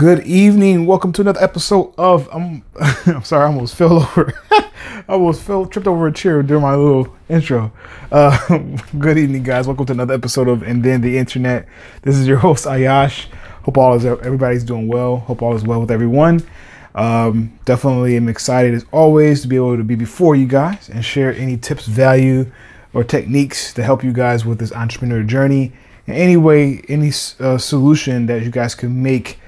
Good 0.00 0.26
evening. 0.26 0.86
Welcome 0.86 1.12
to 1.12 1.20
another 1.20 1.42
episode 1.42 1.92
of 1.98 2.26
I'm 2.32 2.64
I'm 3.06 3.22
sorry, 3.22 3.44
I 3.44 3.48
almost 3.48 3.74
fell 3.74 3.98
over. 3.98 4.32
I 4.50 5.04
almost 5.06 5.42
fell 5.42 5.66
tripped 5.66 5.86
over 5.86 6.06
a 6.06 6.12
chair 6.12 6.42
during 6.42 6.62
my 6.62 6.74
little 6.74 7.14
intro. 7.28 7.70
Uh, 8.10 8.38
good 8.98 9.18
evening, 9.18 9.42
guys. 9.42 9.66
Welcome 9.66 9.84
to 9.84 9.92
another 9.92 10.14
episode 10.14 10.48
of 10.48 10.62
And 10.62 10.82
Then 10.82 11.02
the 11.02 11.18
Internet. 11.18 11.68
This 12.00 12.16
is 12.16 12.26
your 12.26 12.38
host 12.38 12.64
Ayash. 12.64 13.26
Hope 13.64 13.76
all 13.76 13.92
is 13.92 14.06
everybody's 14.06 14.64
doing 14.64 14.88
well. 14.88 15.18
Hope 15.18 15.42
all 15.42 15.54
is 15.54 15.64
well 15.64 15.82
with 15.82 15.90
everyone. 15.90 16.48
Um, 16.94 17.58
definitely 17.66 18.16
am 18.16 18.30
excited 18.30 18.72
as 18.72 18.86
always 18.92 19.42
to 19.42 19.48
be 19.48 19.56
able 19.56 19.76
to 19.76 19.84
be 19.84 19.96
before 19.96 20.34
you 20.34 20.46
guys 20.46 20.88
and 20.88 21.04
share 21.04 21.34
any 21.34 21.58
tips, 21.58 21.84
value, 21.84 22.50
or 22.94 23.04
techniques 23.04 23.74
to 23.74 23.82
help 23.82 24.02
you 24.02 24.14
guys 24.14 24.46
with 24.46 24.60
this 24.60 24.72
entrepreneur 24.72 25.22
journey. 25.22 25.72
In 26.06 26.14
any 26.14 26.38
way, 26.38 26.80
any 26.88 27.12
uh, 27.38 27.58
solution 27.58 28.24
that 28.26 28.42
you 28.42 28.50
guys 28.50 28.74
can 28.74 29.02
make 29.02 29.39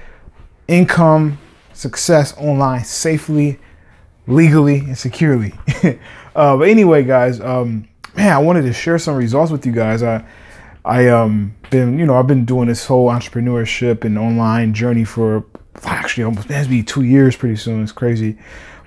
income, 0.67 1.39
success 1.73 2.35
online 2.37 2.83
safely, 2.83 3.59
legally, 4.27 4.79
and 4.79 4.97
securely. 4.97 5.53
uh, 6.35 6.57
but 6.57 6.67
anyway, 6.67 7.03
guys, 7.03 7.39
um, 7.41 7.87
man, 8.15 8.33
I 8.33 8.39
wanted 8.39 8.63
to 8.63 8.73
share 8.73 8.97
some 8.97 9.15
results 9.15 9.51
with 9.51 9.65
you 9.65 9.71
guys. 9.71 10.03
I, 10.03 10.25
I 10.85 11.07
um 11.07 11.55
been 11.69 11.97
you 11.97 12.05
know 12.05 12.15
I've 12.15 12.27
been 12.27 12.45
doing 12.45 12.67
this 12.67 12.85
whole 12.85 13.09
entrepreneurship 13.09 14.03
and 14.03 14.17
online 14.17 14.73
journey 14.73 15.05
for 15.05 15.45
actually 15.85 16.23
almost 16.23 16.49
it 16.49 16.69
be 16.69 16.83
two 16.83 17.03
years 17.03 17.35
pretty 17.35 17.55
soon. 17.55 17.83
It's 17.83 17.91
crazy, 17.91 18.37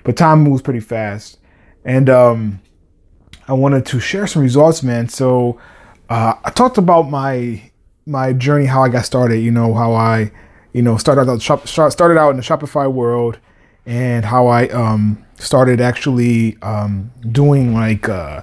but 0.03 0.15
time 0.15 0.41
moves 0.41 0.61
pretty 0.61 0.79
fast, 0.79 1.39
and 1.83 2.09
um, 2.09 2.61
I 3.47 3.53
wanted 3.53 3.85
to 3.87 3.99
share 3.99 4.27
some 4.27 4.41
results, 4.41 4.83
man. 4.83 5.09
So 5.09 5.59
uh, 6.09 6.33
I 6.43 6.49
talked 6.51 6.77
about 6.77 7.09
my 7.09 7.71
my 8.05 8.33
journey, 8.33 8.65
how 8.65 8.83
I 8.83 8.89
got 8.89 9.05
started. 9.05 9.39
You 9.39 9.51
know 9.51 9.73
how 9.73 9.93
I 9.93 10.31
you 10.73 10.81
know, 10.81 10.97
started 10.97 11.29
out 11.29 11.41
shop, 11.41 11.67
started 11.67 12.17
out 12.17 12.31
in 12.31 12.37
the 12.37 12.43
Shopify 12.43 12.91
world, 12.91 13.39
and 13.85 14.25
how 14.25 14.47
I 14.47 14.67
um, 14.69 15.23
started 15.35 15.81
actually 15.81 16.57
um, 16.61 17.11
doing 17.31 17.73
like 17.73 18.07
uh, 18.09 18.41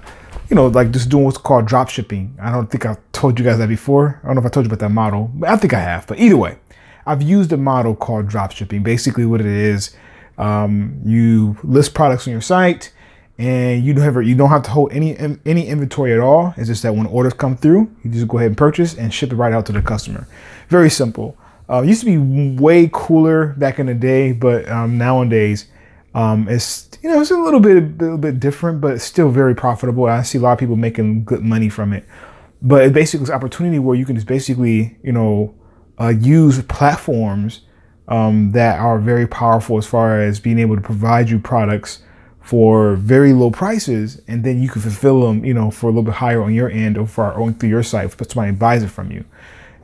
you 0.49 0.55
know 0.55 0.67
like 0.67 0.91
just 0.91 1.09
doing 1.09 1.23
what's 1.23 1.37
called 1.37 1.65
drop 1.65 1.89
shipping. 1.89 2.37
I 2.41 2.51
don't 2.51 2.69
think 2.69 2.85
I've 2.85 2.99
told 3.11 3.39
you 3.39 3.45
guys 3.45 3.57
that 3.59 3.69
before. 3.69 4.19
I 4.23 4.27
don't 4.27 4.35
know 4.35 4.41
if 4.41 4.47
I 4.47 4.49
told 4.49 4.65
you 4.65 4.69
about 4.69 4.79
that 4.79 4.93
model, 4.93 5.31
but 5.33 5.49
I 5.49 5.57
think 5.57 5.73
I 5.73 5.79
have. 5.79 6.07
But 6.07 6.19
either 6.19 6.37
way, 6.37 6.57
I've 7.05 7.21
used 7.21 7.51
a 7.53 7.57
model 7.57 7.95
called 7.95 8.27
drop 8.27 8.51
shipping. 8.51 8.83
Basically, 8.83 9.25
what 9.25 9.39
it 9.39 9.47
is, 9.47 9.95
um, 10.37 10.99
you 11.05 11.57
list 11.63 11.93
products 11.93 12.27
on 12.27 12.31
your 12.31 12.41
site 12.41 12.91
and 13.37 13.83
you 13.83 13.93
don't 13.93 14.03
have 14.03 14.23
you 14.23 14.35
don't 14.35 14.49
have 14.49 14.63
to 14.63 14.71
hold 14.71 14.91
any 14.93 15.17
any 15.45 15.67
inventory 15.67 16.13
at 16.13 16.19
all. 16.19 16.53
It's 16.57 16.67
just 16.67 16.83
that 16.83 16.95
when 16.95 17.05
orders 17.07 17.33
come 17.33 17.57
through, 17.57 17.91
you 18.03 18.11
just 18.11 18.27
go 18.27 18.37
ahead 18.37 18.47
and 18.47 18.57
purchase 18.57 18.95
and 18.95 19.13
ship 19.13 19.31
it 19.31 19.35
right 19.35 19.53
out 19.53 19.65
to 19.67 19.73
the 19.73 19.81
customer. 19.81 20.27
Very 20.69 20.89
simple. 20.89 21.37
Uh, 21.69 21.81
used 21.81 22.01
to 22.01 22.05
be 22.05 22.17
way 22.61 22.89
cooler 22.91 23.47
back 23.57 23.79
in 23.79 23.87
the 23.87 23.93
day, 23.93 24.31
but 24.31 24.69
um, 24.69 24.97
nowadays 24.97 25.67
um, 26.15 26.47
it's 26.47 26.89
you 27.03 27.09
know 27.09 27.19
it's 27.21 27.31
a 27.31 27.37
little 27.37 27.59
bit 27.59 27.77
a 27.77 27.81
little 27.81 28.17
bit 28.17 28.39
different, 28.39 28.79
but 28.79 28.93
it's 28.93 29.03
still 29.03 29.29
very 29.29 29.53
profitable. 29.53 30.05
I 30.05 30.21
see 30.23 30.37
a 30.37 30.41
lot 30.41 30.53
of 30.53 30.59
people 30.59 30.77
making 30.77 31.25
good 31.25 31.41
money 31.41 31.69
from 31.69 31.91
it. 31.91 32.05
But 32.61 32.85
it 32.85 32.93
basically 32.93 33.25
is 33.25 33.29
opportunity 33.29 33.79
where 33.79 33.95
you 33.95 34.05
can 34.05 34.15
just 34.15 34.27
basically 34.27 34.97
you 35.03 35.11
know 35.11 35.53
uh, 35.99 36.09
use 36.09 36.61
platforms 36.63 37.61
um, 38.07 38.53
that 38.53 38.79
are 38.79 38.97
very 38.97 39.27
powerful 39.27 39.77
as 39.77 39.85
far 39.85 40.21
as 40.21 40.39
being 40.39 40.57
able 40.57 40.75
to 40.75 40.81
provide 40.81 41.29
you 41.29 41.37
products 41.37 42.01
for 42.41 42.95
very 42.95 43.33
low 43.33 43.51
prices, 43.51 44.21
and 44.27 44.43
then 44.43 44.61
you 44.61 44.69
can 44.69 44.81
fulfill 44.81 45.21
them, 45.21 45.43
you 45.43 45.53
know, 45.53 45.71
for 45.71 45.87
a 45.87 45.89
little 45.89 46.03
bit 46.03 46.13
higher 46.13 46.43
on 46.43 46.53
your 46.53 46.69
end 46.69 46.97
or 46.97 47.07
for 47.07 47.33
or 47.33 47.51
through 47.51 47.69
your 47.69 47.83
site, 47.83 48.05
if 48.05 48.31
somebody 48.31 48.51
buys 48.51 48.83
it 48.83 48.89
from 48.89 49.11
you. 49.11 49.25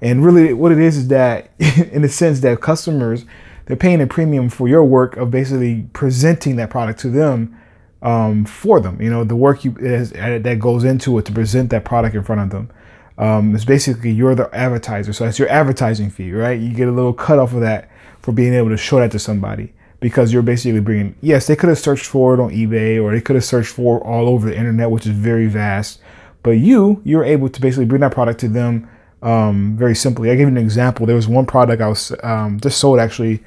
And 0.01 0.25
really, 0.25 0.53
what 0.53 0.71
it 0.71 0.79
is 0.79 0.97
is 0.97 1.07
that, 1.09 1.51
in 1.59 2.01
the 2.01 2.09
sense 2.09 2.39
that 2.41 2.59
customers, 2.61 3.25
they're 3.65 3.77
paying 3.77 4.01
a 4.01 4.07
premium 4.07 4.49
for 4.49 4.67
your 4.67 4.83
work 4.83 5.15
of 5.17 5.31
basically 5.31 5.87
presenting 5.93 6.55
that 6.57 6.69
product 6.69 6.99
to 7.01 7.09
them 7.09 7.57
um, 8.01 8.45
for 8.45 8.79
them. 8.79 9.01
You 9.01 9.09
know, 9.09 9.23
the 9.23 9.35
work 9.35 9.63
you 9.63 9.75
is, 9.79 10.11
uh, 10.13 10.39
that 10.41 10.59
goes 10.59 10.83
into 10.83 11.17
it 11.19 11.25
to 11.25 11.31
present 11.31 11.69
that 11.69 11.85
product 11.85 12.15
in 12.15 12.23
front 12.23 12.41
of 12.41 12.49
them. 12.49 12.69
Um, 13.17 13.53
it's 13.53 13.65
basically 13.65 14.11
you're 14.11 14.33
the 14.33 14.49
advertiser, 14.55 15.13
so 15.13 15.25
that's 15.25 15.37
your 15.37 15.49
advertising 15.49 16.09
fee, 16.09 16.31
right? 16.31 16.59
You 16.59 16.73
get 16.73 16.87
a 16.87 16.91
little 16.91 17.13
cut 17.13 17.37
off 17.37 17.53
of 17.53 17.61
that 17.61 17.89
for 18.19 18.31
being 18.31 18.53
able 18.53 18.69
to 18.69 18.77
show 18.77 18.97
that 18.97 19.11
to 19.11 19.19
somebody 19.19 19.73
because 19.99 20.33
you're 20.33 20.41
basically 20.41 20.79
bringing. 20.79 21.15
Yes, 21.21 21.45
they 21.45 21.55
could 21.55 21.69
have 21.69 21.77
searched 21.77 22.05
for 22.05 22.33
it 22.33 22.39
on 22.39 22.49
eBay 22.49 23.01
or 23.01 23.11
they 23.11 23.21
could 23.21 23.35
have 23.35 23.45
searched 23.45 23.73
for 23.73 23.97
it 23.97 24.01
all 24.01 24.27
over 24.27 24.49
the 24.49 24.57
internet, 24.57 24.89
which 24.89 25.05
is 25.05 25.11
very 25.11 25.45
vast. 25.45 26.01
But 26.41 26.51
you, 26.51 27.01
you're 27.05 27.23
able 27.23 27.49
to 27.49 27.61
basically 27.61 27.85
bring 27.85 28.01
that 28.01 28.11
product 28.11 28.39
to 28.39 28.47
them 28.47 28.89
um, 29.21 29.75
very 29.77 29.95
simply. 29.95 30.31
I 30.31 30.35
gave 30.35 30.41
you 30.41 30.47
an 30.47 30.57
example. 30.57 31.05
There 31.05 31.15
was 31.15 31.27
one 31.27 31.45
product 31.45 31.81
I 31.81 31.87
was 31.87 32.13
um, 32.23 32.59
just 32.59 32.79
sold 32.79 32.99
actually 32.99 33.43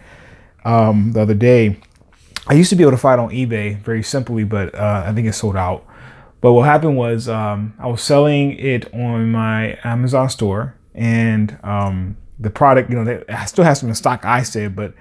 um, 0.64 1.12
the 1.12 1.22
other 1.22 1.34
day. 1.34 1.78
I 2.46 2.54
used 2.54 2.70
to 2.70 2.76
be 2.76 2.82
able 2.82 2.92
to 2.92 2.98
find 2.98 3.20
on 3.20 3.30
eBay 3.30 3.78
very 3.78 4.02
simply, 4.02 4.44
but 4.44 4.74
uh, 4.74 5.04
I 5.06 5.12
think 5.12 5.26
it 5.26 5.32
sold 5.32 5.56
out. 5.56 5.86
But 6.40 6.52
what 6.52 6.66
happened 6.66 6.96
was 6.96 7.28
um, 7.28 7.74
I 7.78 7.86
was 7.86 8.02
selling 8.02 8.58
it 8.58 8.92
on 8.92 9.32
my 9.32 9.78
Amazon 9.82 10.28
store, 10.28 10.74
and 10.94 11.58
um, 11.64 12.18
the 12.38 12.50
product, 12.50 12.90
you 12.90 12.96
know, 12.96 13.04
they, 13.04 13.24
I 13.32 13.46
still 13.46 13.64
has 13.64 13.80
some 13.80 13.88
in 13.88 13.94
stock. 13.94 14.24
I 14.26 14.42
said, 14.42 14.76
but 14.76 14.92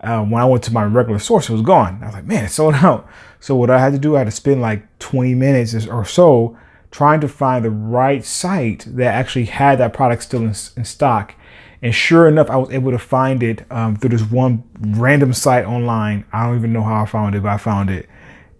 um, 0.00 0.30
when 0.30 0.40
I 0.40 0.46
went 0.46 0.62
to 0.64 0.72
my 0.72 0.84
regular 0.84 1.18
source, 1.18 1.48
it 1.48 1.52
was 1.52 1.62
gone. 1.62 1.98
I 2.02 2.06
was 2.06 2.14
like, 2.14 2.24
man, 2.24 2.44
it 2.44 2.50
sold 2.50 2.74
out. 2.76 3.08
So 3.40 3.56
what 3.56 3.68
I 3.68 3.80
had 3.80 3.92
to 3.92 3.98
do, 3.98 4.14
I 4.14 4.20
had 4.20 4.24
to 4.26 4.30
spend 4.30 4.60
like 4.60 4.98
20 5.00 5.34
minutes 5.34 5.86
or 5.86 6.04
so 6.04 6.56
trying 6.92 7.20
to 7.22 7.28
find 7.28 7.64
the 7.64 7.70
right 7.70 8.24
site 8.24 8.84
that 8.86 9.14
actually 9.14 9.46
had 9.46 9.78
that 9.78 9.92
product 9.92 10.22
still 10.22 10.42
in, 10.42 10.54
in 10.76 10.84
stock. 10.84 11.34
And 11.80 11.92
sure 11.92 12.28
enough, 12.28 12.48
I 12.48 12.56
was 12.56 12.70
able 12.70 12.92
to 12.92 12.98
find 12.98 13.42
it 13.42 13.64
um, 13.72 13.96
through 13.96 14.10
this 14.10 14.22
one 14.22 14.62
random 14.78 15.32
site 15.32 15.64
online. 15.64 16.24
I 16.32 16.46
don't 16.46 16.56
even 16.56 16.72
know 16.72 16.82
how 16.82 17.02
I 17.02 17.06
found 17.06 17.34
it, 17.34 17.42
but 17.42 17.48
I 17.48 17.56
found 17.56 17.90
it. 17.90 18.08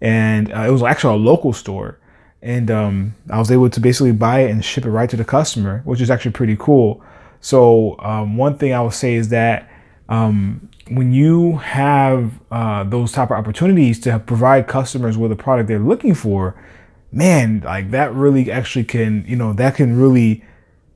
And 0.01 0.51
uh, 0.51 0.65
it 0.67 0.71
was 0.71 0.83
actually 0.83 1.13
a 1.13 1.19
local 1.19 1.53
store. 1.53 1.99
And 2.41 2.69
um, 2.69 3.15
I 3.29 3.39
was 3.39 3.49
able 3.49 3.69
to 3.69 3.79
basically 3.79 4.11
buy 4.11 4.41
it 4.41 4.51
and 4.51 4.65
ship 4.65 4.85
it 4.85 4.89
right 4.89 5.09
to 5.09 5.15
the 5.15 5.23
customer, 5.23 5.81
which 5.85 6.01
is 6.01 6.11
actually 6.11 6.31
pretty 6.31 6.57
cool. 6.59 7.01
So, 7.39 7.97
um, 7.99 8.35
one 8.35 8.57
thing 8.57 8.73
I 8.73 8.81
would 8.81 8.93
say 8.93 9.13
is 9.13 9.29
that 9.29 9.69
um, 10.09 10.69
when 10.89 11.13
you 11.13 11.57
have 11.57 12.33
uh, 12.51 12.83
those 12.83 13.13
type 13.13 13.31
of 13.31 13.37
opportunities 13.37 13.99
to 14.01 14.19
provide 14.19 14.67
customers 14.67 15.17
with 15.17 15.31
a 15.31 15.35
product 15.37 15.69
they're 15.69 15.79
looking 15.79 16.13
for, 16.13 16.55
man, 17.13 17.61
like 17.63 17.91
that 17.91 18.13
really 18.13 18.51
actually 18.51 18.83
can, 18.83 19.23
you 19.27 19.35
know, 19.35 19.53
that 19.53 19.75
can 19.75 19.97
really 19.97 20.43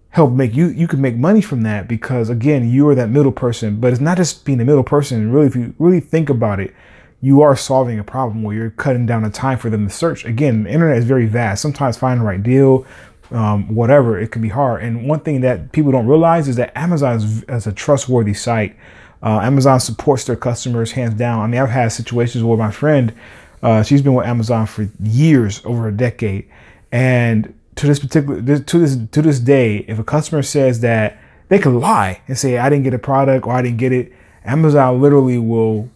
help 0.10 0.32
make 0.32 0.56
you 0.56 0.70
you 0.70 0.88
can 0.88 1.00
make 1.00 1.16
money 1.16 1.42
from 1.42 1.62
that 1.62 1.88
because 1.88 2.30
again, 2.30 2.70
you 2.70 2.88
are 2.90 2.96
that 2.96 3.10
middle 3.10 3.32
person. 3.32 3.80
But 3.80 3.92
it's 3.94 4.02
not 4.02 4.18
just 4.18 4.44
being 4.44 4.60
a 4.60 4.66
middle 4.66 4.84
person. 4.84 5.32
Really, 5.32 5.48
if 5.48 5.56
you 5.56 5.74
really 5.78 6.00
think 6.00 6.30
about 6.30 6.60
it, 6.60 6.74
you 7.22 7.42
are 7.42 7.56
solving 7.56 8.00
a 8.00 8.04
problem 8.04 8.44
where 8.44 8.56
you're 8.56 8.72
cutting 8.72 9.06
down 9.06 9.24
the 9.24 9.30
time 9.30 9.58
for 9.58 9.70
them 9.70 9.88
to 9.88 9.94
search. 9.94 10.26
Again, 10.26 10.64
the 10.64 10.72
internet 10.72 10.98
is 10.98 11.06
very 11.06 11.28
vast. 11.28 11.62
Sometimes 11.62 11.98
finding 11.98 12.24
the 12.24 12.28
right 12.28 12.42
deal, 12.42 12.86
um, 13.32 13.74
whatever, 13.74 14.20
it 14.20 14.32
can 14.32 14.42
be 14.42 14.50
hard. 14.50 14.84
And 14.84 15.08
one 15.08 15.20
thing 15.20 15.42
that 15.42 15.72
people 15.72 15.92
don't 15.92 16.08
realize 16.08 16.48
is 16.48 16.56
that 16.58 16.76
Amazon 16.78 17.18
is, 17.18 17.44
is 17.44 17.68
a 17.68 17.72
trustworthy 17.72 18.34
site. 18.34 18.76
Uh, 19.22 19.40
Amazon 19.42 19.80
supports 19.80 20.26
their 20.26 20.36
customers 20.36 20.92
hands 20.92 21.16
down. 21.16 21.42
I 21.42 21.48
mean, 21.48 21.60
I've 21.60 21.70
had 21.70 21.92
situations 21.92 22.44
where 22.44 22.58
my 22.58 22.72
friend 22.72 23.14
uh, 23.62 23.84
she's 23.84 24.02
been 24.02 24.14
with 24.14 24.28
Amazon 24.28 24.66
for 24.66 24.88
years, 25.02 25.62
over 25.66 25.88
a 25.88 25.92
decade, 25.92 26.50
and 26.92 27.54
to 27.76 27.88
this 27.88 28.00
particular 28.00 28.42
to 28.42 28.80
this 28.80 28.98
to 29.12 29.22
this 29.22 29.40
day, 29.40 29.78
if 29.88 30.00
a 30.00 30.04
customer 30.04 30.42
says 30.44 30.82
that 30.82 31.20
they 31.50 31.60
can 31.60 31.80
lie 31.80 32.22
and 32.28 32.38
say 32.38 32.58
I 32.58 32.70
didn't 32.70 32.84
get 32.84 32.94
a 32.94 33.00
product 33.00 33.46
or 33.46 33.54
I 33.54 33.62
didn't 33.62 33.78
get 33.78 33.92
it, 33.92 34.14
Amazon 34.46 35.02
literally 35.02 35.38
will 35.38 35.90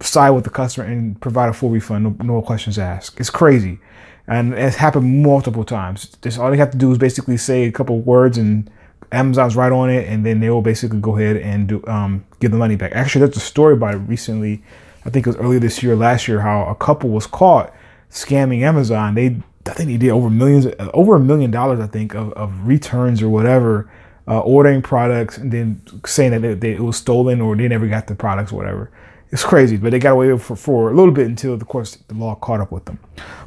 side 0.00 0.30
with 0.30 0.44
the 0.44 0.50
customer 0.50 0.86
and 0.86 1.20
provide 1.20 1.48
a 1.48 1.52
full 1.52 1.70
refund, 1.70 2.04
no, 2.04 2.34
no 2.34 2.42
questions 2.42 2.78
asked. 2.78 3.18
It's 3.18 3.30
crazy, 3.30 3.78
and 4.26 4.54
it's 4.54 4.76
happened 4.76 5.22
multiple 5.22 5.64
times. 5.64 6.16
Just 6.22 6.38
all 6.38 6.50
they 6.50 6.56
have 6.56 6.70
to 6.70 6.78
do 6.78 6.90
is 6.92 6.98
basically 6.98 7.36
say 7.36 7.64
a 7.64 7.72
couple 7.72 8.00
words 8.00 8.38
and 8.38 8.70
Amazon's 9.10 9.56
right 9.56 9.72
on 9.72 9.90
it, 9.90 10.08
and 10.08 10.24
then 10.24 10.40
they 10.40 10.50
will 10.50 10.62
basically 10.62 11.00
go 11.00 11.16
ahead 11.16 11.36
and 11.36 11.68
do 11.68 11.84
um, 11.86 12.24
give 12.40 12.50
the 12.50 12.58
money 12.58 12.76
back. 12.76 12.92
Actually, 12.94 13.26
there's 13.26 13.36
a 13.36 13.40
story 13.40 13.74
about 13.74 13.94
it 13.94 13.98
recently 13.98 14.62
I 15.08 15.10
think 15.10 15.26
it 15.26 15.30
was 15.30 15.36
earlier 15.36 15.58
this 15.58 15.82
year, 15.82 15.96
last 15.96 16.28
year, 16.28 16.40
how 16.40 16.66
a 16.66 16.74
couple 16.74 17.08
was 17.08 17.26
caught 17.26 17.72
scamming 18.10 18.60
Amazon. 18.60 19.14
They, 19.14 19.40
I 19.66 19.72
think 19.72 19.88
they 19.88 19.96
did 19.96 20.10
over 20.10 20.28
millions, 20.28 20.66
over 20.92 21.16
a 21.16 21.20
million 21.20 21.50
dollars, 21.50 21.80
I 21.80 21.86
think, 21.86 22.14
of, 22.14 22.30
of 22.34 22.66
returns 22.66 23.22
or 23.22 23.30
whatever, 23.30 23.90
uh, 24.26 24.40
ordering 24.40 24.82
products 24.82 25.38
and 25.38 25.50
then 25.50 25.80
saying 26.04 26.38
that 26.42 26.60
they, 26.60 26.72
it 26.72 26.80
was 26.80 26.98
stolen 26.98 27.40
or 27.40 27.56
they 27.56 27.68
never 27.68 27.86
got 27.86 28.06
the 28.06 28.14
products 28.14 28.52
or 28.52 28.56
whatever. 28.56 28.90
It's 29.30 29.44
crazy, 29.44 29.78
but 29.78 29.92
they 29.92 29.98
got 29.98 30.12
away 30.12 30.36
for, 30.36 30.56
for 30.56 30.90
a 30.90 30.94
little 30.94 31.12
bit 31.12 31.26
until, 31.26 31.54
of 31.54 31.66
course, 31.66 31.96
the 32.08 32.14
law 32.14 32.34
caught 32.34 32.60
up 32.60 32.70
with 32.70 32.84
them. 32.84 32.98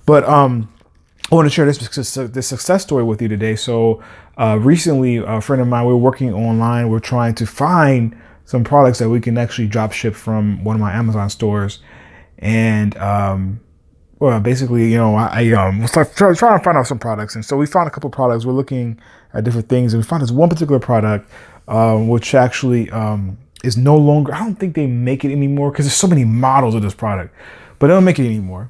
But 0.07 0.27
um, 0.27 0.67
I 1.31 1.35
want 1.35 1.45
to 1.45 1.51
share 1.51 1.65
this 1.67 1.77
this 1.77 2.47
success 2.47 2.81
story 2.81 3.03
with 3.03 3.21
you 3.21 3.27
today. 3.27 3.55
So 3.55 4.01
uh, 4.35 4.57
recently, 4.59 5.17
a 5.17 5.39
friend 5.41 5.61
of 5.61 5.67
mine, 5.67 5.85
we 5.85 5.93
were 5.93 5.99
working 5.99 6.33
online. 6.33 6.89
We're 6.89 6.99
trying 6.99 7.35
to 7.35 7.45
find 7.45 8.19
some 8.51 8.65
products 8.65 8.99
that 8.99 9.09
we 9.09 9.21
can 9.21 9.37
actually 9.37 9.65
drop 9.65 9.93
ship 9.93 10.13
from 10.13 10.61
one 10.65 10.75
of 10.75 10.81
my 10.81 10.91
Amazon 10.91 11.29
stores. 11.29 11.79
And 12.37 12.97
um, 12.97 13.61
well, 14.19 14.41
basically, 14.41 14.91
you 14.91 14.97
know, 14.97 15.15
I, 15.15 15.43
I 15.43 15.51
um, 15.53 15.79
was 15.79 15.91
trying 15.91 16.35
to 16.35 16.35
find 16.35 16.77
out 16.77 16.85
some 16.85 16.99
products, 16.99 17.33
and 17.35 17.45
so 17.45 17.55
we 17.55 17.65
found 17.65 17.87
a 17.87 17.91
couple 17.91 18.09
products. 18.09 18.45
We're 18.45 18.51
looking 18.51 18.99
at 19.33 19.45
different 19.45 19.69
things, 19.69 19.93
and 19.93 20.03
we 20.03 20.05
found 20.05 20.21
this 20.21 20.31
one 20.31 20.49
particular 20.49 20.79
product, 20.79 21.31
um, 21.69 22.09
which 22.09 22.35
actually 22.35 22.89
um, 22.89 23.37
is 23.63 23.77
no 23.77 23.95
longer. 23.95 24.33
I 24.33 24.39
don't 24.39 24.55
think 24.55 24.75
they 24.75 24.85
make 24.85 25.23
it 25.23 25.31
anymore 25.31 25.71
because 25.71 25.85
there's 25.85 25.95
so 25.95 26.07
many 26.07 26.25
models 26.25 26.75
of 26.75 26.81
this 26.81 26.93
product, 26.93 27.33
but 27.79 27.87
they 27.87 27.93
don't 27.93 28.03
make 28.03 28.19
it 28.19 28.25
anymore. 28.25 28.69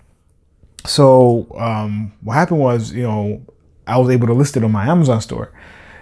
So 0.86 1.48
um, 1.58 2.14
what 2.22 2.36
happened 2.36 2.60
was, 2.60 2.92
you 2.94 3.02
know, 3.02 3.42
I 3.88 3.98
was 3.98 4.12
able 4.12 4.28
to 4.28 4.34
list 4.34 4.58
it 4.58 4.64
on 4.64 4.72
my 4.72 4.86
Amazon 4.86 5.22
store. 5.22 5.52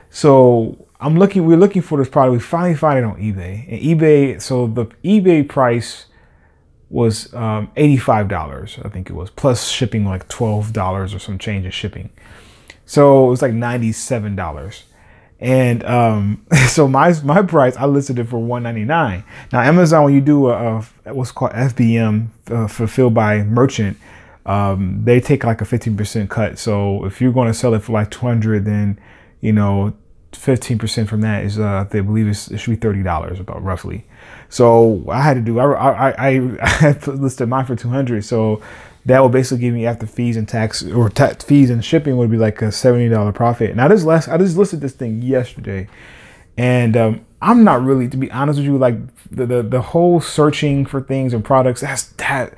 So 0.10 0.89
I'm 1.00 1.18
looking. 1.18 1.46
We're 1.46 1.58
looking 1.58 1.82
for 1.82 1.98
this 1.98 2.10
product. 2.10 2.34
We 2.34 2.40
finally 2.40 2.76
find 2.76 3.00
it 3.00 3.06
on 3.06 3.16
eBay. 3.18 3.68
And 3.70 3.82
eBay. 3.82 4.42
So 4.42 4.68
the 4.68 4.86
eBay 5.04 5.48
price 5.48 6.06
was 6.90 7.34
um, 7.34 7.72
$85, 7.78 8.86
I 8.86 8.90
think 8.90 9.10
it 9.10 9.14
was, 9.14 9.30
plus 9.30 9.68
shipping 9.70 10.06
like 10.06 10.28
$12 10.28 11.16
or 11.16 11.20
some 11.20 11.38
change 11.38 11.66
in 11.66 11.72
shipping. 11.72 12.10
So 12.86 13.28
it 13.28 13.30
was 13.30 13.42
like 13.42 13.52
$97. 13.52 14.84
And 15.40 15.84
um, 15.86 16.46
so 16.68 16.88
my 16.88 17.14
my 17.24 17.42
price, 17.44 17.78
I 17.78 17.86
listed 17.86 18.20
it 18.20 18.26
for 18.26 18.40
199. 18.40 19.24
Now 19.54 19.62
Amazon, 19.62 20.06
when 20.06 20.14
you 20.14 20.22
do 20.22 20.50
a, 20.50 20.84
a 21.06 21.14
what's 21.14 21.32
called 21.32 21.52
FBM, 21.52 22.28
uh, 22.50 22.68
fulfilled 22.68 23.14
by 23.14 23.44
merchant, 23.44 23.98
um, 24.46 25.02
they 25.04 25.20
take 25.20 25.44
like 25.44 25.62
a 25.62 25.66
15% 25.66 26.30
cut. 26.30 26.58
So 26.58 27.06
if 27.06 27.22
you're 27.22 27.32
going 27.32 27.48
to 27.48 27.54
sell 27.54 27.74
it 27.76 27.84
for 27.84 27.94
like 27.94 28.10
200 28.10 28.66
then 28.66 29.00
you 29.42 29.54
know 29.54 29.94
15% 30.32 31.08
from 31.08 31.22
that 31.22 31.44
is 31.44 31.60
uh, 31.60 31.86
they 31.90 32.02
believe 32.02 32.28
it 32.28 32.58
should 32.58 32.80
be 32.80 32.88
$30 32.88 33.40
about 33.40 33.64
roughly. 33.64 34.06
So 34.50 35.04
I 35.10 35.22
had 35.22 35.36
to 35.36 35.42
do, 35.42 35.60
I, 35.60 35.72
I, 35.74 36.10
I, 36.10 36.58
I 36.62 36.92
listed 37.08 37.50
mine 37.50 37.66
for 37.66 37.76
200. 37.76 38.24
So 38.24 38.62
that 39.06 39.22
would 39.22 39.32
basically 39.32 39.60
give 39.62 39.74
me 39.74 39.86
after 39.86 40.06
fees 40.06 40.38
and 40.38 40.48
tax 40.48 40.84
or 40.84 41.10
tax 41.10 41.44
fees 41.44 41.70
and 41.70 41.84
shipping 41.84 42.18
would 42.18 42.32
be 42.32 42.38
like 42.38 42.62
a 42.62 42.66
$70 42.66 43.34
profit. 43.34 43.78
I 43.78 43.88
just 43.88 44.06
last, 44.06 44.28
I 44.28 44.38
just 44.38 44.58
listed 44.58 44.82
this 44.82 44.94
thing 44.94 45.22
yesterday 45.22 45.88
and, 46.58 46.98
um, 46.98 47.26
I'm 47.42 47.64
not 47.64 47.82
really, 47.82 48.10
to 48.10 48.18
be 48.18 48.30
honest 48.32 48.60
with 48.60 48.66
you, 48.66 48.78
like 48.78 48.98
the, 49.32 49.46
the, 49.46 49.64
the 49.64 49.82
whole 49.82 50.20
searching 50.20 50.86
for 50.86 51.00
things 51.00 51.34
and 51.34 51.44
products, 51.44 51.80
that's 51.80 52.08
that 52.14 52.54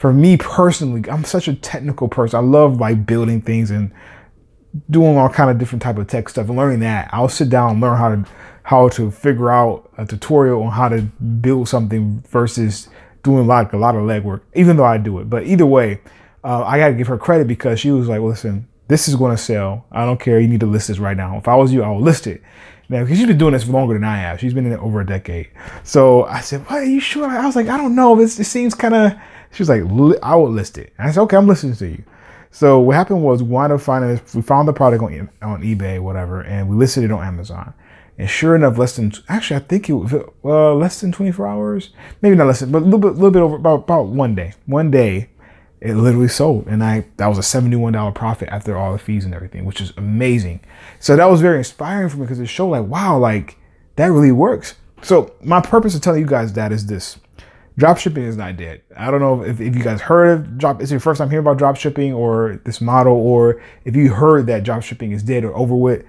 for 0.00 0.14
me 0.14 0.38
personally, 0.38 1.02
I'm 1.10 1.24
such 1.24 1.46
a 1.46 1.54
technical 1.54 2.08
person. 2.08 2.38
I 2.38 2.42
love 2.42 2.80
like 2.80 3.04
building 3.04 3.42
things 3.42 3.70
and 3.70 3.92
doing 4.88 5.16
all 5.16 5.28
kind 5.28 5.50
of 5.50 5.58
different 5.58 5.82
type 5.82 5.98
of 5.98 6.06
tech 6.06 6.28
stuff 6.28 6.48
and 6.48 6.56
learning 6.56 6.80
that. 6.80 7.08
I'll 7.12 7.28
sit 7.28 7.48
down 7.48 7.70
and 7.70 7.80
learn 7.80 7.96
how 7.96 8.08
to 8.14 8.24
how 8.62 8.88
to 8.90 9.10
figure 9.10 9.50
out 9.50 9.90
a 9.98 10.06
tutorial 10.06 10.62
on 10.62 10.70
how 10.70 10.88
to 10.88 11.02
build 11.02 11.68
something 11.68 12.22
versus 12.28 12.88
doing 13.22 13.46
like 13.46 13.72
a 13.72 13.76
lot 13.76 13.96
of 13.96 14.02
legwork, 14.02 14.42
even 14.54 14.76
though 14.76 14.84
I 14.84 14.98
do 14.98 15.18
it. 15.18 15.28
But 15.28 15.46
either 15.46 15.66
way, 15.66 16.00
uh, 16.44 16.62
I 16.64 16.78
gotta 16.78 16.94
give 16.94 17.08
her 17.08 17.18
credit 17.18 17.48
because 17.48 17.80
she 17.80 17.90
was 17.90 18.08
like, 18.08 18.20
listen, 18.20 18.68
this 18.86 19.08
is 19.08 19.16
gonna 19.16 19.36
sell. 19.36 19.86
I 19.90 20.04
don't 20.04 20.20
care. 20.20 20.38
You 20.38 20.48
need 20.48 20.60
to 20.60 20.66
list 20.66 20.88
this 20.88 20.98
right 20.98 21.16
now. 21.16 21.36
If 21.38 21.48
I 21.48 21.56
was 21.56 21.72
you, 21.72 21.82
I 21.82 21.90
would 21.90 22.04
list 22.04 22.26
it. 22.26 22.42
Now, 22.88 23.02
because 23.02 23.18
she's 23.18 23.26
been 23.28 23.38
doing 23.38 23.52
this 23.52 23.68
longer 23.68 23.94
than 23.94 24.02
I 24.02 24.16
have. 24.16 24.40
She's 24.40 24.52
been 24.52 24.66
in 24.66 24.72
it 24.72 24.80
over 24.80 25.00
a 25.00 25.06
decade. 25.06 25.48
So 25.84 26.24
I 26.24 26.40
said, 26.40 26.62
what, 26.62 26.80
are 26.80 26.84
you 26.84 26.98
sure? 26.98 27.24
I 27.24 27.46
was 27.46 27.54
like, 27.54 27.68
I 27.68 27.76
don't 27.76 27.94
know. 27.94 28.16
This 28.16 28.38
it 28.40 28.44
seems 28.44 28.74
kind 28.74 28.94
of, 28.94 29.12
she 29.52 29.62
was 29.62 29.68
like, 29.68 29.82
I 30.22 30.34
will 30.34 30.50
list 30.50 30.76
it. 30.76 30.92
And 30.98 31.06
I 31.06 31.12
said, 31.12 31.22
okay, 31.22 31.36
I'm 31.36 31.46
listening 31.46 31.76
to 31.76 31.86
you. 31.86 32.02
So 32.50 32.80
what 32.80 32.96
happened 32.96 33.22
was 33.22 33.42
we 33.42 33.50
wound 33.50 33.72
up 33.72 33.80
finding 33.80 34.10
this, 34.10 34.34
we 34.34 34.42
found 34.42 34.66
the 34.66 34.72
product 34.72 35.02
on, 35.02 35.30
on 35.40 35.62
eBay, 35.62 36.00
whatever, 36.00 36.40
and 36.40 36.68
we 36.68 36.76
listed 36.76 37.04
it 37.04 37.12
on 37.12 37.24
Amazon. 37.24 37.72
And 38.18 38.28
sure 38.28 38.54
enough, 38.54 38.76
less 38.76 38.96
than 38.96 39.12
actually, 39.28 39.56
I 39.56 39.60
think 39.60 39.88
it 39.88 39.94
was 39.94 40.12
uh, 40.44 40.74
less 40.74 41.00
than 41.00 41.10
24 41.10 41.46
hours, 41.46 41.90
maybe 42.20 42.36
not 42.36 42.48
less 42.48 42.60
than, 42.60 42.70
but 42.70 42.82
a 42.82 42.84
little 42.84 42.98
bit, 42.98 43.14
little 43.14 43.30
bit 43.30 43.40
over 43.40 43.56
about 43.56 43.84
about 43.84 44.08
one 44.08 44.34
day. 44.34 44.52
One 44.66 44.90
day, 44.90 45.30
it 45.80 45.94
literally 45.94 46.28
sold, 46.28 46.66
and 46.66 46.84
I 46.84 47.06
that 47.16 47.28
was 47.28 47.38
a 47.38 47.42
71 47.42 47.94
dollar 47.94 48.12
profit 48.12 48.50
after 48.50 48.76
all 48.76 48.92
the 48.92 48.98
fees 48.98 49.24
and 49.24 49.32
everything, 49.32 49.64
which 49.64 49.80
is 49.80 49.94
amazing. 49.96 50.60
So 50.98 51.16
that 51.16 51.30
was 51.30 51.40
very 51.40 51.58
inspiring 51.58 52.10
for 52.10 52.18
me 52.18 52.24
because 52.24 52.40
it 52.40 52.46
showed 52.46 52.68
like, 52.68 52.84
wow, 52.84 53.16
like 53.16 53.56
that 53.96 54.08
really 54.08 54.32
works. 54.32 54.74
So 55.02 55.34
my 55.42 55.62
purpose 55.62 55.94
of 55.94 56.02
telling 56.02 56.20
you 56.20 56.26
guys 56.26 56.52
that 56.52 56.72
is 56.72 56.84
this: 56.86 57.18
drop 57.80 57.98
shipping 57.98 58.24
is 58.24 58.36
not 58.36 58.56
dead. 58.56 58.82
I 58.96 59.10
don't 59.10 59.20
know 59.20 59.42
if, 59.42 59.60
if 59.60 59.74
you 59.74 59.82
guys 59.82 60.00
heard 60.00 60.32
of 60.32 60.58
drop. 60.58 60.80
It's 60.80 60.90
your 60.90 61.00
first 61.00 61.18
time 61.18 61.30
hearing 61.30 61.44
about 61.44 61.58
dropshipping 61.58 62.14
or 62.14 62.60
this 62.64 62.80
model, 62.80 63.14
or 63.14 63.60
if 63.84 63.96
you 63.96 64.12
heard 64.12 64.46
that 64.46 64.62
dropshipping 64.62 65.12
is 65.12 65.22
dead 65.22 65.44
or 65.44 65.56
over 65.56 65.74
with 65.74 66.04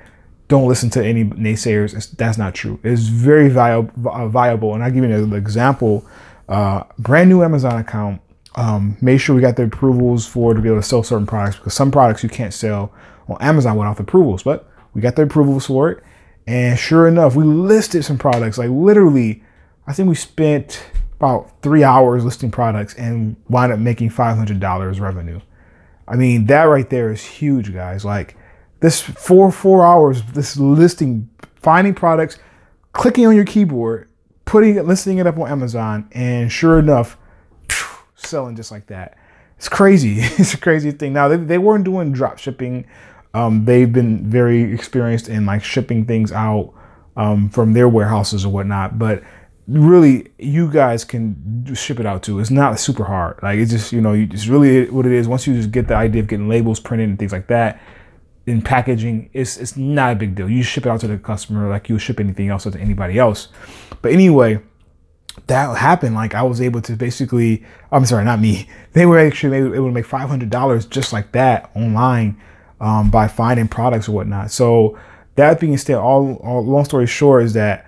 don't 0.52 0.68
listen 0.68 0.90
to 0.90 1.02
any 1.02 1.24
naysayers. 1.24 1.96
It's, 1.96 2.08
that's 2.08 2.38
not 2.38 2.54
true. 2.54 2.78
It's 2.84 3.04
very 3.04 3.48
viable, 3.48 3.94
viable. 4.28 4.74
And 4.76 4.84
I'll 4.84 4.92
give 4.92 5.02
you 5.02 5.10
an 5.10 5.34
example. 5.34 6.06
Uh, 6.50 6.84
brand 7.00 7.30
new 7.30 7.42
Amazon 7.42 7.80
account. 7.80 8.22
Um, 8.56 8.98
made 9.00 9.20
sure 9.20 9.34
we 9.34 9.42
got 9.42 9.56
the 9.56 9.64
approvals 9.64 10.28
for 10.28 10.54
to 10.54 10.60
be 10.60 10.68
able 10.68 10.82
to 10.82 10.86
sell 10.86 11.04
certain 11.04 11.26
products 11.26 11.56
because 11.56 11.74
some 11.74 11.90
products 11.90 12.22
you 12.22 12.28
can't 12.28 12.54
sell 12.54 12.92
on 13.30 13.38
Amazon 13.40 13.78
without 13.78 13.96
the 13.96 14.04
approvals. 14.04 14.44
But 14.44 14.70
we 14.94 15.00
got 15.00 15.16
the 15.16 15.22
approvals 15.22 15.68
for 15.68 15.90
it. 15.90 16.04
And 16.46 16.78
sure 16.78 17.08
enough, 17.08 17.34
we 17.34 17.46
listed 17.46 18.04
some 18.04 18.18
products. 18.18 18.58
Like 18.58 18.72
literally, 18.72 19.42
I 19.88 19.94
think 19.94 20.10
we 20.10 20.16
spent 20.16 20.84
about 21.22 21.62
three 21.62 21.84
hours 21.84 22.26
listing 22.26 22.50
products 22.50 22.96
and 22.96 23.36
wind 23.48 23.72
up 23.72 23.78
making 23.78 24.10
$500 24.10 25.00
revenue. 25.00 25.40
I 26.08 26.16
mean, 26.16 26.48
that 26.48 26.64
right 26.64 26.90
there 26.90 27.12
is 27.12 27.24
huge, 27.24 27.72
guys. 27.72 28.04
Like, 28.04 28.36
this 28.80 29.00
four 29.00 29.52
four 29.52 29.86
hours, 29.86 30.24
this 30.34 30.58
listing, 30.58 31.30
finding 31.58 31.94
products, 31.94 32.40
clicking 32.94 33.28
on 33.28 33.36
your 33.36 33.46
keyboard, 33.46 34.10
putting 34.46 34.78
it, 34.78 34.86
listing 34.86 35.20
it 35.20 35.28
up 35.28 35.38
on 35.38 35.48
Amazon, 35.48 36.10
and 36.12 36.52
sure 36.52 36.80
enough, 36.80 37.20
selling 38.16 38.56
just 38.56 38.72
like 38.72 38.88
that. 38.88 39.16
It's 39.58 39.70
crazy. 39.70 40.16
it's 40.20 40.56
a 40.56 40.58
crazy 40.58 40.90
thing. 40.90 41.14
Now 41.14 41.28
they, 41.28 41.38
they 41.38 41.60
weren't 41.60 41.86
doing 41.86 42.12
drop 42.14 42.40
shipping. 42.40 42.88
Um, 43.36 43.66
they've 43.66 43.94
been 43.94 44.28
very 44.28 44.74
experienced 44.74 45.30
in 45.30 45.46
like 45.46 45.64
shipping 45.64 46.06
things 46.06 46.32
out 46.32 46.74
um, 47.16 47.48
from 47.50 47.74
their 47.74 47.88
warehouses 47.88 48.44
or 48.44 48.50
whatnot. 48.50 48.98
But 48.98 49.22
really, 49.68 50.32
you 50.38 50.72
guys 50.72 51.04
can 51.04 51.74
ship 51.76 52.00
it 52.00 52.06
out 52.06 52.24
too. 52.24 52.40
It's 52.40 52.52
not 52.52 52.80
super 52.80 53.04
hard. 53.04 53.40
Like 53.42 53.60
it's 53.60 53.72
just 53.72 53.92
you 53.92 54.02
know, 54.02 54.14
it's 54.14 54.48
really 54.48 54.90
what 54.90 55.06
it 55.06 55.12
is. 55.12 55.28
Once 55.28 55.48
you 55.48 55.54
just 55.54 55.72
get 55.72 55.88
the 55.88 55.96
idea 55.96 56.22
of 56.22 56.28
getting 56.28 56.50
labels 56.50 56.80
printed 56.80 57.10
and 57.10 57.20
things 57.20 57.32
like 57.32 57.48
that, 57.48 57.82
in 58.46 58.62
packaging, 58.62 59.30
it's 59.34 59.58
it's 59.58 59.78
not 59.78 60.14
a 60.14 60.16
big 60.16 60.36
deal. 60.36 60.50
You 60.50 60.64
ship 60.64 60.86
it 60.86 60.90
out 60.90 61.00
to 61.02 61.08
the 61.08 61.18
customer 61.18 61.70
like 61.70 61.90
you 61.90 62.00
ship 62.00 62.20
anything 62.20 62.50
else 62.50 62.64
to 62.64 62.78
anybody 62.80 63.20
else. 63.20 63.50
But 64.02 64.12
anyway, 64.14 64.62
that 65.48 65.78
happened. 65.78 66.16
Like 66.16 66.34
I 66.34 66.44
was 66.44 66.62
able 66.62 66.82
to 66.82 66.96
basically, 66.96 67.64
I'm 67.92 68.06
sorry, 68.06 68.26
not 68.26 68.40
me. 68.40 68.68
They 68.94 69.06
were 69.06 69.20
actually 69.20 69.56
able 69.56 69.88
to 69.88 69.92
make 69.92 70.06
five 70.06 70.28
hundred 70.28 70.50
dollars 70.50 70.86
just 70.86 71.14
like 71.14 71.32
that 71.32 71.72
online 71.76 72.42
um, 72.82 73.10
by 73.10 73.30
finding 73.30 73.70
products 73.70 74.10
or 74.10 74.12
whatnot. 74.12 74.52
So 74.52 75.00
that 75.36 75.62
being 75.62 75.78
said, 75.78 75.96
all, 75.96 76.36
all 76.44 76.66
long 76.66 76.84
story 76.84 77.08
short 77.08 77.44
is 77.44 77.54
that 77.54 77.86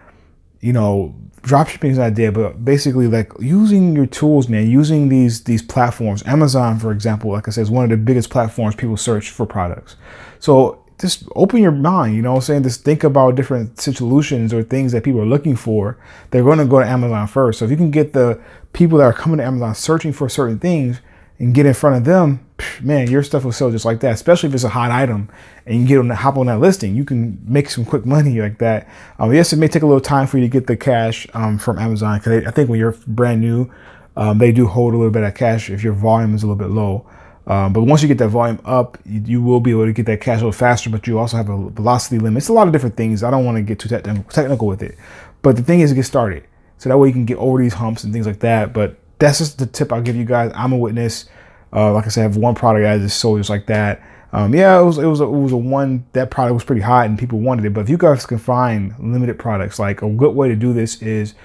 you 0.61 0.71
know 0.71 1.13
dropshipping 1.43 1.91
is 1.91 1.97
not 1.97 2.15
dead, 2.15 2.33
but 2.33 2.63
basically 2.65 3.07
like 3.07 3.31
using 3.39 3.95
your 3.95 4.05
tools, 4.05 4.49
man, 4.49 4.69
using 4.69 5.09
these 5.09 5.43
these 5.43 5.61
platforms. 5.61 6.23
Amazon, 6.25 6.79
for 6.79 6.91
example, 6.91 7.31
like 7.31 7.47
I 7.47 7.51
said, 7.51 7.61
is 7.61 7.71
one 7.71 7.83
of 7.83 7.89
the 7.91 7.97
biggest 7.97 8.29
platforms 8.29 8.75
people 8.75 8.97
search 8.97 9.29
for 9.29 9.45
products. 9.45 9.95
So 10.39 10.83
just 10.99 11.27
open 11.35 11.61
your 11.61 11.71
mind, 11.71 12.15
you 12.15 12.21
know 12.21 12.31
what 12.31 12.37
I'm 12.37 12.41
saying? 12.43 12.63
Just 12.63 12.85
think 12.85 13.03
about 13.03 13.35
different 13.35 13.79
solutions 13.79 14.53
or 14.53 14.63
things 14.63 14.93
that 14.93 15.03
people 15.03 15.19
are 15.19 15.25
looking 15.25 15.55
for. 15.55 15.97
They're 16.31 16.43
going 16.43 16.59
to 16.59 16.65
go 16.65 16.79
to 16.79 16.85
Amazon 16.85 17.27
first. 17.27 17.59
So 17.59 17.65
if 17.65 17.71
you 17.71 17.77
can 17.77 17.91
get 17.91 18.13
the 18.13 18.41
people 18.71 18.97
that 18.99 19.05
are 19.05 19.13
coming 19.13 19.37
to 19.37 19.43
Amazon 19.43 19.75
searching 19.75 20.13
for 20.13 20.29
certain 20.29 20.59
things 20.59 21.01
and 21.39 21.53
get 21.53 21.65
in 21.65 21.73
front 21.73 21.97
of 21.97 22.05
them, 22.05 22.45
man, 22.81 23.09
your 23.09 23.23
stuff 23.23 23.43
will 23.43 23.51
sell 23.51 23.71
just 23.71 23.85
like 23.85 23.99
that. 24.01 24.13
Especially 24.13 24.49
if 24.49 24.55
it's 24.55 24.63
a 24.63 24.69
hot 24.69 24.91
item 24.91 25.29
and 25.65 25.81
you 25.81 25.87
get 25.87 25.99
on 25.99 26.07
the, 26.07 26.15
hop 26.15 26.37
on 26.37 26.47
that 26.47 26.59
listing, 26.59 26.95
you 26.95 27.05
can 27.05 27.39
make 27.45 27.69
some 27.69 27.85
quick 27.85 28.05
money 28.05 28.39
like 28.39 28.59
that. 28.59 28.87
Um, 29.19 29.33
yes, 29.33 29.53
it 29.53 29.57
may 29.57 29.67
take 29.67 29.83
a 29.83 29.87
little 29.87 30.01
time 30.01 30.27
for 30.27 30.37
you 30.37 30.45
to 30.45 30.49
get 30.49 30.67
the 30.67 30.77
cash 30.77 31.27
um, 31.33 31.57
from 31.57 31.79
Amazon 31.79 32.19
because 32.19 32.45
I 32.45 32.51
think 32.51 32.69
when 32.69 32.79
you're 32.79 32.95
brand 33.07 33.41
new, 33.41 33.71
um, 34.15 34.37
they 34.37 34.51
do 34.51 34.67
hold 34.67 34.93
a 34.93 34.97
little 34.97 35.11
bit 35.11 35.23
of 35.23 35.33
cash 35.33 35.69
if 35.69 35.83
your 35.83 35.93
volume 35.93 36.35
is 36.35 36.43
a 36.43 36.47
little 36.47 36.59
bit 36.59 36.69
low. 36.69 37.05
Um, 37.45 37.73
but 37.73 37.83
once 37.83 38.01
you 38.01 38.07
get 38.07 38.19
that 38.19 38.29
volume 38.29 38.61
up, 38.63 38.97
you, 39.05 39.21
you, 39.25 39.41
will 39.41 39.59
be 39.59 39.71
able 39.71 39.85
to 39.85 39.91
get 39.91 40.05
that 40.05 40.21
cash 40.21 40.35
a 40.35 40.45
little 40.45 40.51
faster. 40.53 40.89
But 40.89 41.07
you 41.07 41.19
also 41.19 41.35
have 41.35 41.49
a 41.49 41.69
velocity 41.71 42.19
limit. 42.19 42.37
It's 42.37 42.47
a 42.47 42.53
lot 42.53 42.67
of 42.67 42.73
different 42.73 42.95
things. 42.95 43.21
I 43.23 43.31
don't 43.31 43.43
want 43.43 43.57
to 43.57 43.63
get 43.63 43.79
too 43.79 43.89
te- 43.89 44.23
technical 44.29 44.67
with 44.67 44.81
it. 44.81 44.97
But 45.41 45.57
the 45.57 45.63
thing 45.63 45.81
is, 45.81 45.89
to 45.89 45.95
get 45.95 46.05
started, 46.05 46.45
so 46.77 46.89
that 46.89 46.97
way 46.97 47.09
you 47.09 47.13
can 47.13 47.25
get 47.25 47.37
over 47.37 47.61
these 47.61 47.73
humps 47.73 48.05
and 48.05 48.13
things 48.13 48.25
like 48.25 48.39
that. 48.39 48.71
But 48.71 48.97
that's 49.19 49.39
just 49.39 49.57
the 49.57 49.65
tip 49.65 49.91
I'll 49.91 50.01
give 50.01 50.15
you 50.15 50.25
guys. 50.25 50.51
I'm 50.55 50.71
a 50.71 50.77
witness. 50.77 51.25
Uh, 51.73 51.91
like 51.91 52.05
I 52.05 52.09
said, 52.09 52.21
I 52.21 52.23
have 52.23 52.37
one 52.37 52.55
product 52.55 52.85
I 52.85 52.97
just 52.99 53.19
sold 53.19 53.39
just 53.39 53.49
like 53.49 53.65
that. 53.67 54.01
Um, 54.31 54.53
yeah, 54.55 54.79
it 54.79 54.83
was 54.83 54.97
it 54.97 55.05
was 55.05 55.21
a, 55.21 55.25
it 55.25 55.29
was 55.29 55.51
a 55.51 55.57
one 55.57 56.05
that 56.13 56.31
product 56.31 56.53
was 56.55 56.63
pretty 56.63 56.81
hot 56.81 57.05
and 57.05 57.17
people 57.17 57.39
wanted 57.39 57.65
it. 57.65 57.73
But 57.73 57.81
if 57.81 57.89
you 57.89 57.97
guys 57.97 58.25
can 58.25 58.39
find 58.39 58.95
limited 58.99 59.37
products, 59.37 59.79
like 59.79 60.01
a 60.01 60.09
good 60.09 60.35
way 60.35 60.47
to 60.47 60.55
do 60.55 60.73
this 60.73 61.01
is 61.01 61.35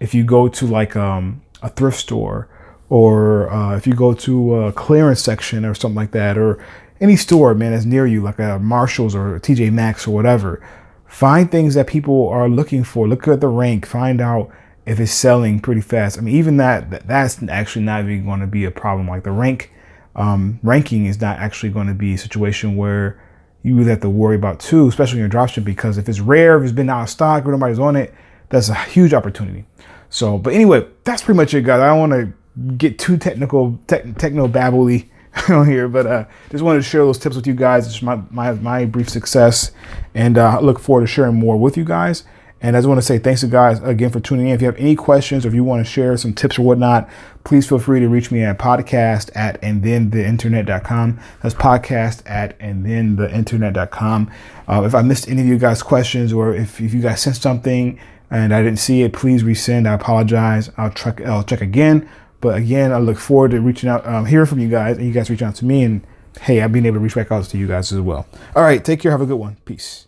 if 0.00 0.14
you 0.14 0.24
go 0.24 0.48
to 0.48 0.66
like 0.66 0.96
um, 0.96 1.42
a 1.62 1.68
thrift 1.68 1.98
store 1.98 2.48
or 2.88 3.52
uh, 3.52 3.76
if 3.76 3.86
you 3.86 3.94
go 3.94 4.14
to 4.14 4.54
a 4.54 4.72
clearance 4.72 5.22
section 5.22 5.64
or 5.64 5.74
something 5.74 5.96
like 5.96 6.12
that, 6.12 6.38
or 6.38 6.58
any 7.00 7.16
store, 7.16 7.54
man, 7.54 7.72
that's 7.72 7.84
near 7.84 8.06
you, 8.06 8.22
like 8.22 8.38
a 8.38 8.58
Marshalls 8.58 9.14
or 9.14 9.36
a 9.36 9.40
TJ 9.40 9.72
Maxx 9.72 10.06
or 10.06 10.14
whatever, 10.14 10.64
find 11.06 11.50
things 11.50 11.74
that 11.74 11.86
people 11.86 12.28
are 12.28 12.48
looking 12.48 12.82
for. 12.82 13.06
Look 13.06 13.28
at 13.28 13.40
the 13.40 13.48
rank, 13.48 13.86
find 13.86 14.20
out 14.20 14.50
if 14.88 14.98
it's 14.98 15.12
selling 15.12 15.60
pretty 15.60 15.82
fast. 15.82 16.16
I 16.16 16.22
mean, 16.22 16.34
even 16.34 16.56
that, 16.56 17.06
that's 17.06 17.42
actually 17.48 17.84
not 17.84 18.04
even 18.04 18.24
going 18.24 18.40
to 18.40 18.46
be 18.46 18.64
a 18.64 18.70
problem. 18.70 19.06
Like 19.06 19.22
the 19.22 19.30
rank 19.30 19.70
um, 20.16 20.58
ranking 20.62 21.04
is 21.04 21.20
not 21.20 21.38
actually 21.38 21.68
going 21.68 21.88
to 21.88 21.94
be 21.94 22.14
a 22.14 22.18
situation 22.18 22.74
where 22.74 23.22
you 23.62 23.76
really 23.76 23.90
have 23.90 24.00
to 24.00 24.08
worry 24.08 24.34
about 24.34 24.60
too, 24.60 24.88
especially 24.88 25.20
in 25.20 25.20
your 25.20 25.28
dropship, 25.28 25.62
because 25.64 25.98
if 25.98 26.08
it's 26.08 26.20
rare, 26.20 26.56
if 26.56 26.64
it's 26.64 26.72
been 26.72 26.88
out 26.88 27.02
of 27.02 27.10
stock 27.10 27.44
or 27.44 27.52
nobody's 27.52 27.78
on 27.78 27.96
it, 27.96 28.14
that's 28.48 28.70
a 28.70 28.74
huge 28.74 29.12
opportunity. 29.12 29.66
So, 30.08 30.38
but 30.38 30.54
anyway, 30.54 30.86
that's 31.04 31.20
pretty 31.20 31.36
much 31.36 31.52
it, 31.52 31.64
guys. 31.64 31.80
I 31.80 31.88
don't 31.88 32.08
want 32.08 32.12
to 32.12 32.72
get 32.78 32.98
too 32.98 33.18
technical, 33.18 33.78
tech, 33.86 34.16
techno 34.16 34.48
babbly 34.48 35.10
on 35.50 35.66
here, 35.68 35.86
but 35.86 36.06
uh, 36.06 36.24
just 36.50 36.64
wanted 36.64 36.78
to 36.78 36.88
share 36.88 37.02
those 37.02 37.18
tips 37.18 37.36
with 37.36 37.46
you 37.46 37.54
guys. 37.54 37.86
It's 37.86 38.00
my 38.00 38.22
my, 38.30 38.52
my 38.52 38.86
brief 38.86 39.10
success, 39.10 39.70
and 40.14 40.38
uh, 40.38 40.56
I 40.56 40.60
look 40.60 40.78
forward 40.78 41.02
to 41.02 41.06
sharing 41.06 41.34
more 41.34 41.58
with 41.58 41.76
you 41.76 41.84
guys. 41.84 42.24
And 42.60 42.76
I 42.76 42.80
just 42.80 42.88
want 42.88 42.98
to 42.98 43.06
say 43.06 43.18
thanks 43.18 43.42
to 43.42 43.46
guys 43.46 43.80
again 43.82 44.10
for 44.10 44.18
tuning 44.18 44.48
in. 44.48 44.54
If 44.54 44.60
you 44.60 44.66
have 44.66 44.76
any 44.76 44.96
questions 44.96 45.44
or 45.44 45.48
if 45.48 45.54
you 45.54 45.62
want 45.62 45.84
to 45.86 45.90
share 45.90 46.16
some 46.16 46.34
tips 46.34 46.58
or 46.58 46.62
whatnot, 46.62 47.08
please 47.44 47.68
feel 47.68 47.78
free 47.78 48.00
to 48.00 48.08
reach 48.08 48.30
me 48.32 48.42
at 48.42 48.58
podcast 48.58 49.30
at 49.36 49.62
and 49.62 49.82
then 49.82 50.10
the 50.10 50.26
internet.com. 50.26 51.20
That's 51.42 51.54
podcast 51.54 52.22
at 52.26 52.56
and 52.58 52.84
then 52.84 53.16
the 53.16 53.32
internet.com. 53.32 54.30
Uh, 54.66 54.82
if 54.84 54.94
I 54.94 55.02
missed 55.02 55.28
any 55.28 55.40
of 55.40 55.46
you 55.46 55.58
guys' 55.58 55.82
questions 55.82 56.32
or 56.32 56.52
if, 56.52 56.80
if 56.80 56.92
you 56.92 57.00
guys 57.00 57.22
sent 57.22 57.36
something 57.36 57.98
and 58.30 58.52
I 58.52 58.62
didn't 58.62 58.80
see 58.80 59.02
it, 59.02 59.12
please 59.12 59.44
resend. 59.44 59.88
I 59.88 59.94
apologize. 59.94 60.70
I'll 60.76 60.90
check, 60.90 61.20
I'll 61.20 61.44
check 61.44 61.60
again. 61.60 62.08
But 62.40 62.56
again, 62.56 62.92
I 62.92 62.98
look 62.98 63.18
forward 63.18 63.52
to 63.52 63.60
reaching 63.60 63.88
out, 63.88 64.06
um, 64.06 64.26
hearing 64.26 64.46
from 64.46 64.58
you 64.58 64.68
guys, 64.68 64.96
and 64.96 65.06
you 65.06 65.12
guys 65.12 65.30
reach 65.30 65.42
out 65.42 65.54
to 65.56 65.64
me. 65.64 65.84
And 65.84 66.06
hey, 66.40 66.60
I've 66.60 66.72
been 66.72 66.86
able 66.86 66.96
to 66.96 67.00
reach 67.00 67.14
back 67.14 67.32
out 67.32 67.44
to 67.44 67.58
you 67.58 67.66
guys 67.66 67.92
as 67.92 68.00
well. 68.00 68.26
All 68.54 68.62
right, 68.62 68.84
take 68.84 69.00
care. 69.00 69.10
Have 69.10 69.20
a 69.20 69.26
good 69.26 69.36
one. 69.36 69.56
Peace. 69.64 70.07